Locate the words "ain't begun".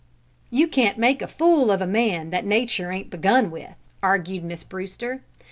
2.91-3.51